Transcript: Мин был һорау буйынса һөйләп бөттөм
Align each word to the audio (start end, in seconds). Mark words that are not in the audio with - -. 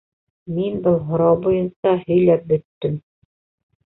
Мин 0.53 0.77
был 0.87 0.95
һорау 1.09 1.37
буйынса 1.43 1.93
һөйләп 2.07 2.47
бөттөм 2.53 2.97